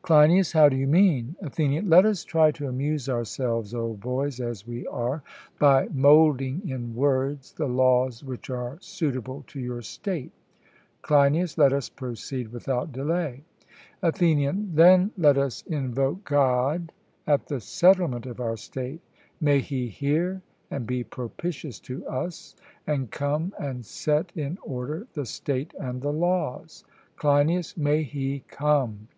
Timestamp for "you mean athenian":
0.78-1.90